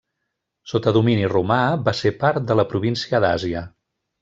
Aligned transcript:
Sota 0.71 0.93
domini 0.95 1.27
romà, 1.33 1.59
va 1.89 1.95
ser 2.01 2.13
part 2.25 2.49
de 2.53 2.59
la 2.61 2.67
província 2.73 3.23
d'Àsia. 3.27 3.65